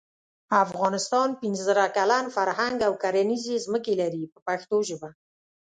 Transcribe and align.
افغانستان 0.65 1.29
پنځه 1.41 1.63
زره 1.69 1.85
کلن 1.97 2.25
فرهنګ 2.35 2.77
او 2.87 2.93
کرنیزې 3.03 3.55
ځمکې 3.65 3.93
لري 4.01 4.23
په 4.33 4.39
پښتو 4.47 4.77
ژبه. 4.89 5.09